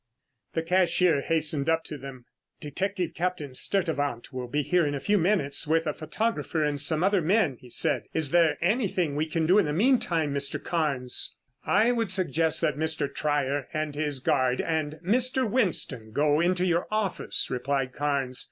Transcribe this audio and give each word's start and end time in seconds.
The 0.55 0.63
cashier 0.63 1.21
hastened 1.21 1.69
up 1.69 1.83
to 1.83 1.95
them. 1.95 2.25
"Detective 2.59 3.13
Captain 3.13 3.53
Sturtevant 3.53 4.33
will 4.33 4.47
be 4.47 4.63
here 4.63 4.83
in 4.83 4.95
a 4.95 4.99
few 4.99 5.19
minutes 5.19 5.67
with 5.67 5.85
a 5.85 5.93
photographer 5.93 6.63
and 6.63 6.81
some 6.81 7.03
other 7.03 7.21
men," 7.21 7.57
he 7.61 7.69
said. 7.69 8.05
"Is 8.11 8.31
there 8.31 8.57
anything 8.61 9.11
that 9.11 9.17
we 9.17 9.25
can 9.27 9.45
do 9.45 9.59
in 9.59 9.65
the 9.65 9.73
meantime, 9.73 10.33
Mr. 10.33 10.59
Carnes?" 10.63 11.35
"I 11.67 11.91
would 11.91 12.09
suggest 12.11 12.61
that 12.61 12.77
Mr. 12.79 13.13
Trier 13.13 13.67
and 13.73 13.93
his 13.93 14.19
guard 14.21 14.59
and 14.59 14.93
Mr. 15.05 15.47
Winston 15.47 16.13
go 16.13 16.39
into 16.39 16.65
your 16.65 16.87
office," 16.89 17.51
replied 17.51 17.93
Carnes. 17.93 18.39